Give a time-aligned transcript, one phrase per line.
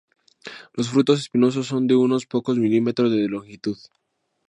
[0.73, 3.77] Los frutos espinosos son de unos pocos milímetros de longitud.